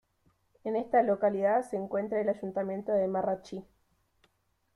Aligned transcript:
En 0.63 0.75
esta 0.75 1.03
localidad 1.03 1.61
se 1.69 1.77
encuentra 1.77 2.19
el 2.19 2.29
ayuntamiento 2.29 2.91
de 2.91 3.07
Marrachí. 3.07 3.63